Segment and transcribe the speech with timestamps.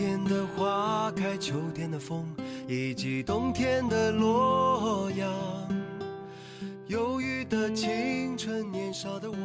[0.00, 2.24] 春天的花开，秋天的风，
[2.66, 5.30] 以及冬天的洛阳。
[6.86, 9.36] 忧郁的青春，年少的我，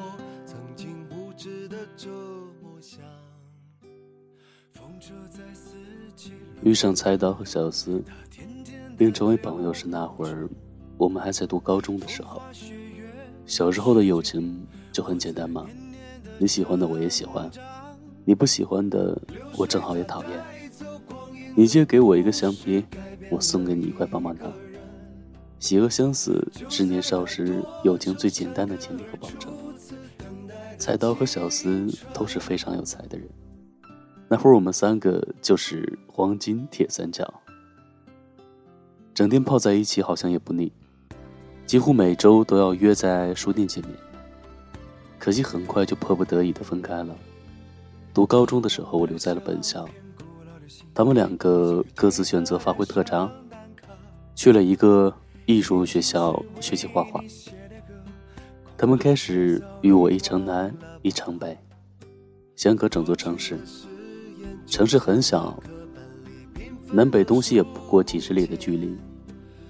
[0.45, 3.01] 曾经无知的这么想。
[4.71, 5.75] 风车在四
[6.15, 6.31] 季
[6.63, 8.01] 遇上菜刀和小司，
[8.97, 10.47] 并成为朋友是那会儿，
[10.97, 12.41] 我们还在读高中的时候。
[13.45, 15.67] 小时候的友情就很简单嘛，
[16.37, 17.51] 你喜欢的我也喜欢，
[18.25, 19.17] 你不喜欢的
[19.55, 20.31] 我正好也讨厌。
[21.55, 22.83] 你借给我一个橡皮，
[23.29, 24.51] 我送给你一块棒棒糖。
[25.59, 29.53] 喜恶相似是年少时友情最简单的前提和保证。
[30.77, 33.27] 菜刀和小司都是非常有才的人，
[34.27, 37.33] 那会儿我们三个就是黄金铁三角，
[39.13, 40.71] 整天泡在一起好像也不腻。
[41.65, 43.93] 几乎每周都要约在书店见面，
[45.17, 47.15] 可惜很快就迫不得已的分开了。
[48.15, 49.85] 读高中的时候，我留在了本校，
[50.93, 53.29] 他们两个各自选择发挥特长，
[54.33, 55.13] 去了一个
[55.45, 57.21] 艺术学校学习画画。
[58.77, 61.57] 他们开始与我一城南一城北，
[62.55, 63.59] 相隔整座城市。
[64.65, 65.61] 城市很小，
[66.93, 68.95] 南北东西也不过几十里的距离。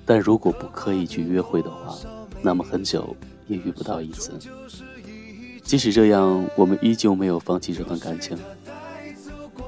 [0.06, 1.98] 但如果不刻意去约会的话，
[2.44, 3.16] 那么很久
[3.48, 4.34] 也遇不到一次。
[5.66, 8.38] 即使这样，我们依旧没有放弃这段感情。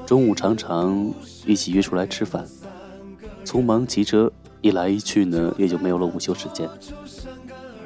[0.06, 1.12] 中午常常
[1.46, 2.48] 一起约出来吃饭，
[3.44, 4.32] 匆忙骑车
[4.62, 6.70] 一来一去呢，也就没有了午休时间。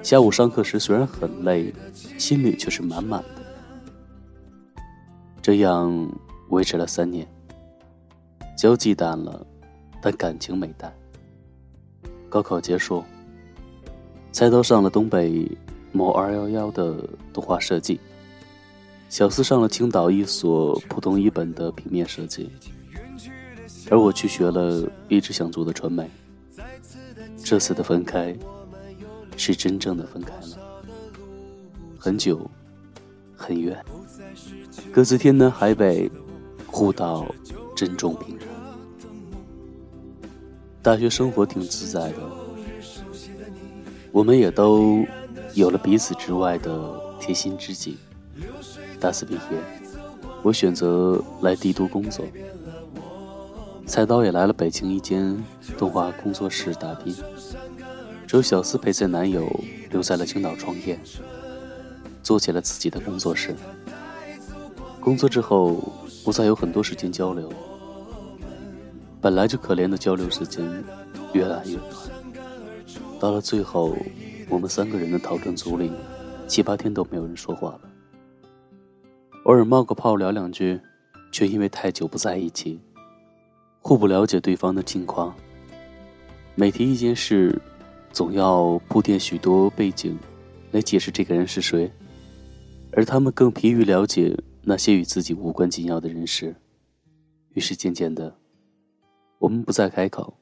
[0.03, 1.73] 下午上课时虽然很累，
[2.17, 3.41] 心里却是满满的。
[5.41, 6.11] 这样
[6.49, 7.25] 维持了三年，
[8.57, 9.43] 交际淡了，
[10.01, 10.93] 但感情没淡。
[12.29, 13.03] 高考结束，
[14.33, 15.49] 菜刀上了东北
[15.91, 16.95] 某二幺幺的
[17.33, 17.99] 动画设计，
[19.11, 22.49] 小四上了青岛一所普通一本的平面设计，
[23.89, 26.09] 而我去学了一直想做的传媒。
[27.43, 28.33] 这次的分开，
[29.35, 30.57] 是真正的分开了，
[31.97, 32.49] 很久，
[33.35, 33.83] 很远，
[34.93, 36.09] 各自天南海北，
[36.65, 37.27] 互道
[37.75, 38.47] 珍重平安。
[40.81, 42.19] 大学生活挺自在的，
[44.13, 45.03] 我们也都
[45.53, 47.97] 有了彼此之外的贴心知己。
[49.01, 49.39] 大四毕业，
[50.43, 52.23] 我选择来帝都工作，
[53.87, 55.43] 菜刀也来了北京一间
[55.75, 57.11] 动画工作室打拼，
[58.27, 59.51] 只有小四陪在男友
[59.89, 60.99] 留在了青岛创业，
[62.21, 63.55] 做起了自己的工作室。
[64.99, 65.81] 工作之后，
[66.23, 67.51] 不再有很多时间交流。
[69.19, 70.63] 本来就可怜的交流时间
[71.33, 71.95] 越来越短，
[73.19, 73.95] 到了最后，
[74.47, 75.91] 我们三个人的讨论组里，
[76.47, 77.81] 七八天都没有人说话了。
[79.45, 80.79] 偶尔冒个泡聊两句，
[81.31, 82.79] 却因为太久不在一起，
[83.79, 85.35] 互不了解对方的近况。
[86.53, 87.59] 每提一件事，
[88.13, 90.15] 总要铺垫许多背景，
[90.69, 91.91] 来解释这个人是谁，
[92.91, 96.55] 而他们更疲于了解那些与自己无关紧要的人事，
[97.53, 98.35] 于是渐渐的。
[99.39, 100.37] 我们不再开口，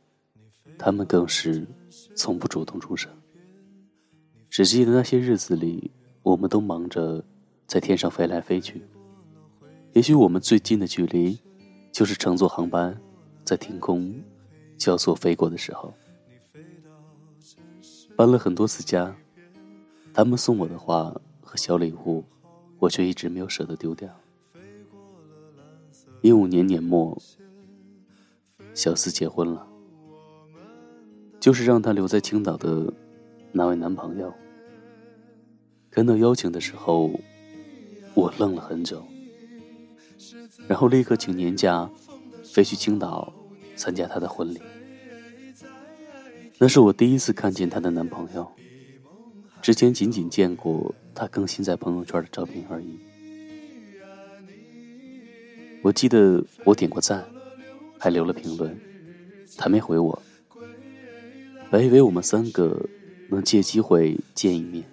[0.78, 1.66] 他们更是
[2.18, 3.10] 从不主动出声。
[4.50, 5.90] 只记得那些日子里，
[6.22, 7.24] 我们都忙着
[7.70, 8.82] 在天上飞来飞去。
[9.94, 11.40] 也许我们最近的距离，
[11.92, 13.00] 就是乘坐航班
[13.46, 14.12] 在天空
[14.76, 15.94] 交错飞过的时候。
[18.16, 19.16] 搬了很多次家，
[20.12, 22.26] 他们送我的花和小礼物，
[22.80, 24.10] 我却一直没有舍得丢掉。
[26.22, 27.16] 一五年年末。
[28.74, 29.68] 小四结婚了，
[31.40, 32.92] 就是让她留在青岛的
[33.52, 34.34] 那位男朋友。
[35.92, 37.12] 看到邀请的时候，
[38.20, 39.04] 我愣了很久，
[40.68, 41.90] 然后立刻请年假
[42.44, 43.32] 飞去青岛
[43.76, 44.60] 参加她的婚礼。
[46.58, 48.46] 那是我第一次看见她的男朋友，
[49.62, 53.00] 之前仅仅见过她更新在朋友圈的照片而已。
[55.82, 57.26] 我记得我点过赞。
[58.02, 58.80] 还留了评论，
[59.58, 60.22] 他没回我。
[61.70, 62.88] 本以为我们三个
[63.28, 64.86] 能借机会见一面，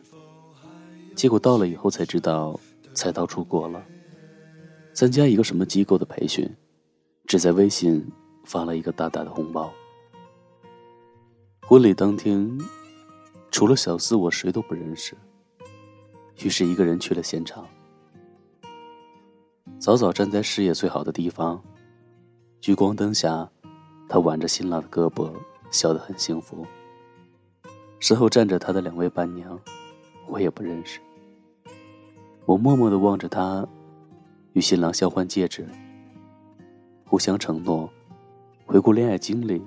[1.14, 2.58] 结果到了以后才知道，
[2.96, 3.86] 菜刀出国了，
[4.94, 6.50] 参加一个什么机构的培训，
[7.26, 8.02] 只在微信
[8.42, 9.70] 发了一个大大的红包。
[11.60, 12.58] 婚礼当天，
[13.50, 15.14] 除了小四，我谁都不认识，
[16.42, 17.66] 于是一个人去了现场，
[19.78, 21.62] 早早站在视野最好的地方。
[22.62, 23.46] 聚光灯下，
[24.08, 25.30] 他挽着新郎的胳膊，
[25.70, 26.66] 笑得很幸福。
[28.00, 29.60] 身后站着他的两位伴娘，
[30.26, 30.98] 我也不认识。
[32.46, 33.66] 我默默地望着他，
[34.52, 35.66] 与新郎交换戒指。
[37.04, 37.90] 互相承诺，
[38.64, 39.60] 回顾恋爱经历，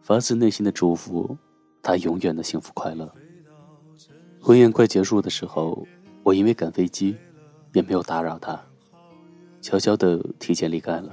[0.00, 1.36] 发自内心的祝福
[1.82, 3.12] 他永远的幸福快乐。
[4.40, 5.84] 婚宴快结束的时候，
[6.22, 7.16] 我因为赶飞机，
[7.72, 8.60] 也没有打扰他，
[9.60, 11.12] 悄悄的提前离开了。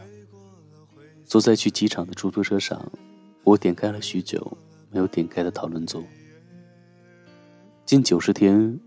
[1.25, 2.79] 坐在去机场的出租车上，
[3.43, 4.55] 我点开了许久
[4.91, 6.03] 没有点开的讨论组，
[7.83, 8.79] 近九十天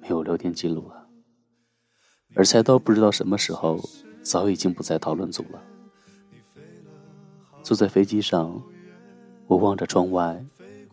[0.00, 1.01] 没有聊天记录了，
[2.34, 3.78] 而菜刀不知道什么时候，
[4.22, 5.62] 早已经不在讨论组了。
[7.62, 8.60] 坐在飞机上，
[9.46, 10.42] 我望着窗外，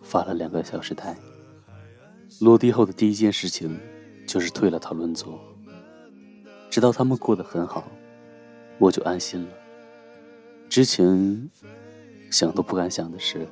[0.01, 1.15] 发了两个小时呆。
[2.41, 3.79] 落地后的第一件事情，
[4.27, 5.39] 就是退了讨论组。
[6.69, 7.87] 直到他们过得很好，
[8.77, 9.49] 我就安心了。
[10.69, 11.49] 之前
[12.29, 13.47] 想都不敢想的事，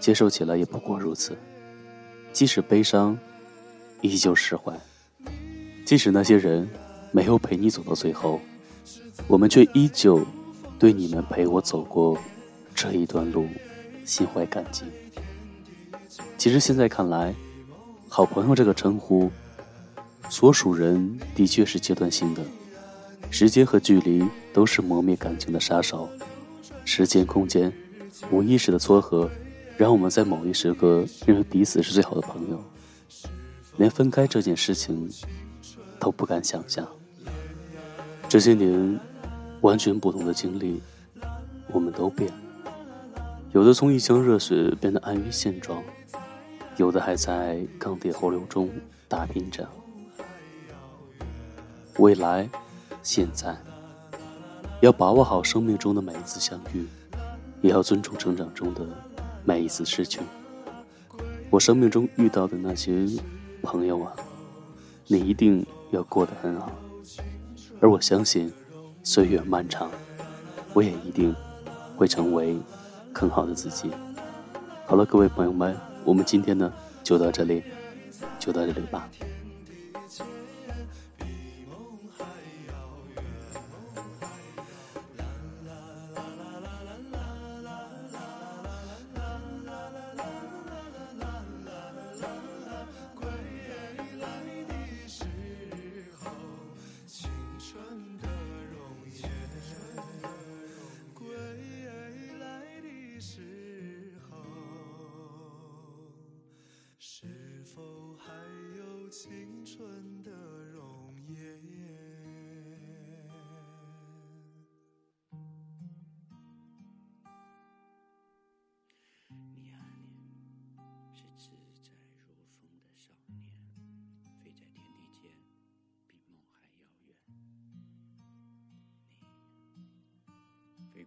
[0.00, 1.36] 接受起来也不过如此。
[2.32, 3.18] 即使悲伤，
[4.00, 4.72] 依旧释怀；
[5.84, 6.66] 即使那些人
[7.14, 8.40] 没有陪你走到最后，
[9.28, 10.20] 我们却依旧
[10.80, 12.18] 对你们陪我走过
[12.74, 13.46] 这一段路
[14.04, 14.82] 心怀感激。
[16.36, 17.32] 其实现在看来，
[18.08, 19.30] 好朋友这个称呼，
[20.28, 22.42] 所属人的确是阶段性的，
[23.30, 24.20] 时间和距离
[24.52, 26.08] 都是磨灭感情的杀手。
[26.84, 27.72] 时间、空间，
[28.32, 29.30] 无意识的撮合，
[29.76, 32.60] 让我们在某一时刻认为彼此是最好的朋友，
[33.76, 35.08] 连分开这件事情
[36.00, 36.84] 都不敢想象。
[38.34, 38.98] 这些年，
[39.60, 40.82] 完全不同的经历，
[41.70, 42.72] 我们都变了，
[43.52, 45.80] 有的从一腔热血变得安于现状。
[46.76, 48.68] 有的还在钢铁洪流中
[49.06, 49.64] 打拼着，
[51.98, 52.50] 未来，
[53.04, 53.56] 现在，
[54.80, 56.84] 要把握好生命中的每一次相遇，
[57.62, 58.84] 也要尊重成长中的
[59.44, 60.20] 每一次失去。
[61.50, 63.06] 我生命中遇到的那些
[63.62, 64.12] 朋友啊，
[65.06, 66.72] 你一定要过得很好，
[67.80, 68.52] 而我相信，
[69.02, 69.90] 岁月漫长，
[70.72, 71.34] 我也一定
[71.96, 72.56] 会成为
[73.12, 73.90] 更好的自己。
[74.86, 75.76] 好了，各位朋友们。
[76.04, 76.70] 我们今天呢，
[77.02, 77.62] 就到这里，
[78.38, 79.08] 就到这里吧。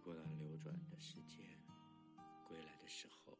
[0.08, 1.44] 波澜流转的时间，
[2.48, 3.36] 归来的时候，